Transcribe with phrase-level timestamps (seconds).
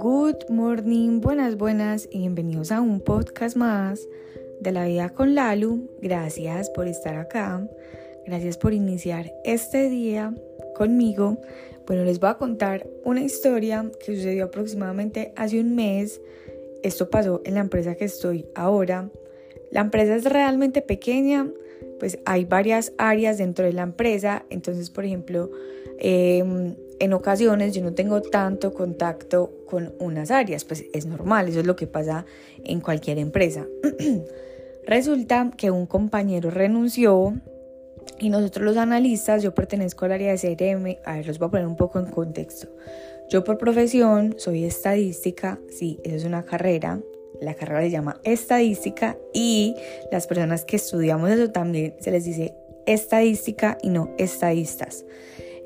[0.00, 4.06] Good morning, buenas, buenas y bienvenidos a un podcast más
[4.60, 5.88] de la vida con Lalu.
[6.02, 7.66] Gracias por estar acá.
[8.26, 10.34] Gracias por iniciar este día
[10.74, 11.38] conmigo.
[11.86, 16.20] Bueno, les voy a contar una historia que sucedió aproximadamente hace un mes.
[16.82, 19.08] Esto pasó en la empresa que estoy ahora.
[19.70, 21.50] La empresa es realmente pequeña,
[21.98, 24.44] pues hay varias áreas dentro de la empresa.
[24.50, 25.50] Entonces, por ejemplo,
[25.98, 31.60] em, en ocasiones yo no tengo tanto contacto con unas áreas, pues es normal, eso
[31.60, 32.24] es lo que pasa
[32.64, 33.66] en cualquier empresa.
[34.86, 37.34] Resulta que un compañero renunció
[38.18, 41.50] y nosotros los analistas, yo pertenezco al área de CRM, a ver, los voy a
[41.50, 42.68] poner un poco en contexto.
[43.28, 47.00] Yo por profesión soy estadística, sí, eso es una carrera,
[47.40, 49.74] la carrera se llama estadística y
[50.10, 52.54] las personas que estudiamos eso también se les dice
[52.86, 55.04] estadística y no estadistas.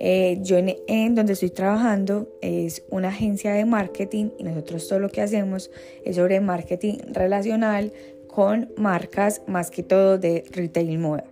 [0.03, 5.11] Eh, yo en, donde estoy trabajando es una agencia de marketing y nosotros todo lo
[5.11, 5.71] que hacemos
[6.05, 7.93] es sobre marketing relacional
[8.27, 11.25] con marcas más que todo de retail moda.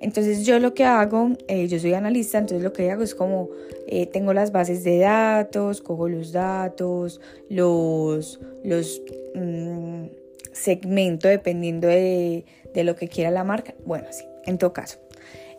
[0.00, 3.48] Entonces yo lo que hago, eh, yo soy analista, entonces lo que hago es como
[3.86, 9.02] eh, tengo las bases de datos, cojo los datos, los, los
[9.34, 10.04] mm,
[10.52, 12.44] segmento dependiendo de,
[12.74, 13.74] de, lo que quiera la marca.
[13.86, 14.98] Bueno, sí, en todo caso.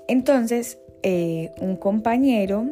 [0.07, 2.65] Entonces eh, un compañero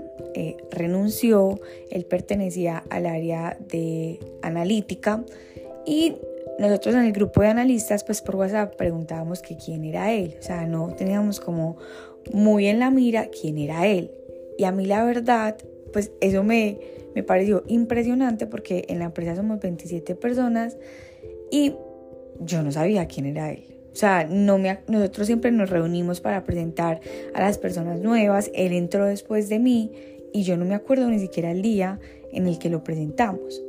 [0.69, 5.23] renunció, él pertenecía al área de analítica
[5.85, 6.15] y
[6.59, 10.35] nosotros en el grupo de analistas, pues por WhatsApp preguntábamos que quién era él.
[10.39, 11.77] O sea, no teníamos como
[12.31, 14.11] muy en la mira quién era él.
[14.57, 15.57] Y a mí la verdad,
[15.91, 16.79] pues eso me,
[17.13, 20.77] me pareció impresionante porque en la empresa somos 27 personas
[21.51, 21.73] y
[22.39, 23.75] yo no sabía quién era él.
[23.91, 26.99] O sea, no me, nosotros siempre nos reunimos para presentar
[27.33, 28.51] a las personas nuevas.
[28.53, 29.91] Él entró después de mí
[30.33, 31.99] y yo no me acuerdo ni siquiera el día
[32.33, 33.64] en el que lo presentamos.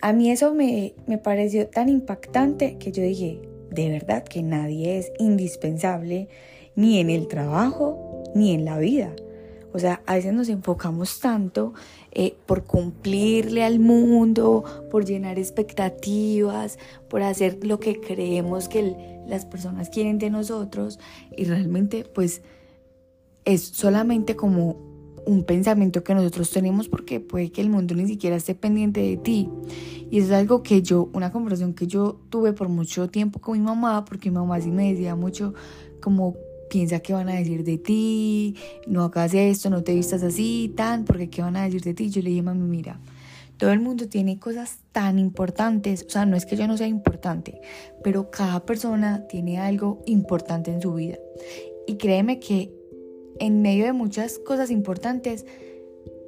[0.00, 5.12] A mí eso me, pareció tan impactante que yo dije, de verdad que nadie es
[5.18, 6.28] indispensable
[6.76, 9.14] ni en el trabajo ni en la vida.
[9.72, 11.74] O sea, a veces nos enfocamos tanto
[12.12, 19.44] eh, por cumplirle al mundo, por llenar expectativas, por hacer lo que creemos que las
[19.44, 20.98] personas quieren de nosotros
[21.36, 22.40] y realmente pues
[23.44, 24.87] es solamente como
[25.28, 29.18] un pensamiento que nosotros tenemos porque puede que el mundo ni siquiera esté pendiente de
[29.18, 29.50] ti.
[30.10, 33.64] Y es algo que yo, una conversación que yo tuve por mucho tiempo con mi
[33.64, 35.52] mamá, porque mi mamá sí me decía mucho
[36.00, 36.34] como
[36.70, 38.56] piensa que van a decir de ti,
[38.86, 42.08] no hagas esto, no te vistas así, tan, porque qué van a decir de ti.
[42.08, 42.98] Yo le dije, mami, mira,
[43.58, 46.86] todo el mundo tiene cosas tan importantes, o sea, no es que yo no sea
[46.86, 47.60] importante,
[48.02, 51.18] pero cada persona tiene algo importante en su vida.
[51.86, 52.77] Y créeme que
[53.40, 55.44] en medio de muchas cosas importantes,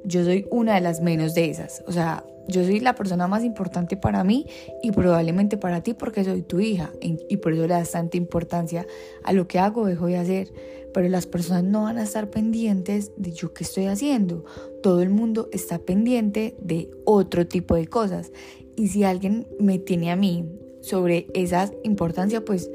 [0.03, 1.83] yo soy una de las menos de esas.
[1.87, 4.45] O sea, yo soy la persona más importante para mí
[4.81, 8.85] y probablemente para ti porque soy tu hija y por eso le das tanta importancia
[9.23, 10.53] a lo que hago, dejo de hacer.
[10.93, 14.43] Pero las personas no van a estar pendientes de yo qué estoy haciendo.
[14.83, 18.31] Todo el mundo está pendiente de otro tipo de cosas.
[18.75, 20.45] Y si alguien me tiene a mí
[20.81, 22.69] sobre esa importancia, pues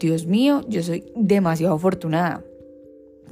[0.00, 2.42] Dios mío, yo soy demasiado afortunada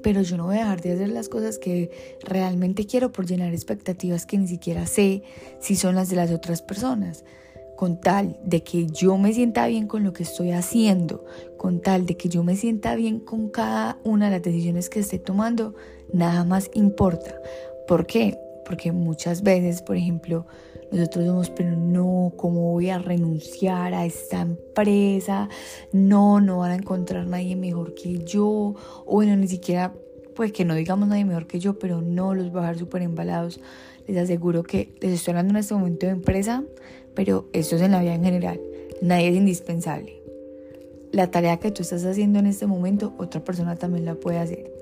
[0.03, 1.91] pero yo no voy a dejar de hacer las cosas que
[2.23, 5.23] realmente quiero por llenar expectativas que ni siquiera sé
[5.61, 7.25] si son las de las otras personas.
[7.77, 11.25] Con tal de que yo me sienta bien con lo que estoy haciendo,
[11.57, 15.01] con tal de que yo me sienta bien con cada una de las decisiones que
[15.01, 15.75] esté tomando,
[16.13, 17.35] nada más importa.
[17.89, 18.39] ¿Por qué?
[18.73, 20.47] Porque muchas veces, por ejemplo,
[20.91, 25.51] nosotros somos, pero no, ¿cómo voy a renunciar a esta empresa?
[25.93, 28.47] No, no van a encontrar nadie mejor que yo.
[29.05, 29.93] O bueno, ni siquiera,
[30.35, 33.03] pues que no digamos nadie mejor que yo, pero no los voy a dejar súper
[33.03, 33.61] embalados.
[34.07, 36.65] Les aseguro que les estoy hablando en este momento de empresa,
[37.13, 38.59] pero esto es en la vida en general.
[39.03, 40.23] Nadie es indispensable.
[41.11, 44.73] La tarea que tú estás haciendo en este momento, otra persona también la puede hacer.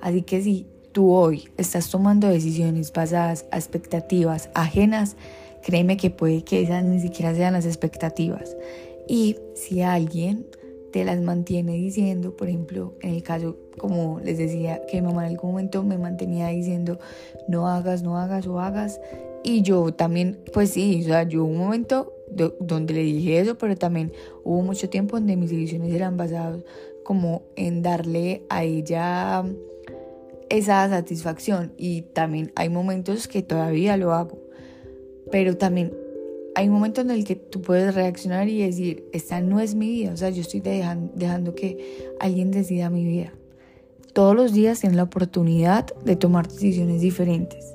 [0.00, 5.16] Así que si tú hoy estás tomando decisiones basadas a expectativas ajenas,
[5.62, 8.56] créeme que puede que esas ni siquiera sean las expectativas.
[9.08, 10.46] Y si alguien
[10.92, 15.26] te las mantiene diciendo, por ejemplo, en el caso, como les decía, que mi mamá
[15.26, 16.98] en algún momento me mantenía diciendo,
[17.48, 19.00] no hagas, no hagas o hagas.
[19.42, 22.12] Y yo también, pues sí, o sea, yo un momento
[22.60, 24.12] donde le dije eso, pero también
[24.44, 26.62] hubo mucho tiempo donde mis decisiones eran basadas
[27.02, 29.44] como en darle a ella
[30.56, 31.72] esa satisfacción.
[31.76, 34.42] Y también hay momentos que todavía lo hago
[35.32, 35.92] pero también
[36.54, 39.88] hay un momento en el que tú puedes reaccionar y decir, esta no es mi
[39.88, 43.32] vida, o sea, yo estoy dejando, dejando que alguien decida mi vida.
[44.12, 47.74] Todos los días tienes la oportunidad de tomar decisiones diferentes.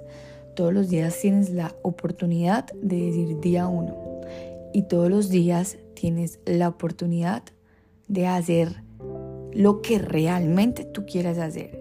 [0.55, 4.21] Todos los días tienes la oportunidad de decir día uno.
[4.71, 7.41] Y todos los días tienes la oportunidad
[8.07, 8.83] de hacer
[9.51, 11.76] lo que realmente tú quieras hacer,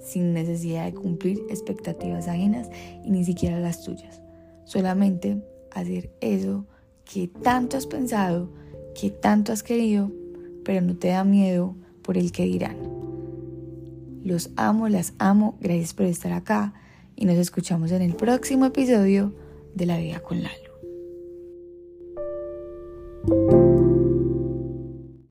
[0.00, 2.70] sin necesidad de cumplir expectativas ajenas
[3.04, 4.22] y ni siquiera las tuyas.
[4.64, 6.66] Solamente hacer eso
[7.04, 8.50] que tanto has pensado,
[8.94, 10.10] que tanto has querido,
[10.64, 12.76] pero no te da miedo por el que dirán.
[14.22, 16.74] Los amo, las amo, gracias por estar acá
[17.16, 19.34] y nos escuchamos en el próximo episodio
[19.74, 20.70] de La Vida con Lalo.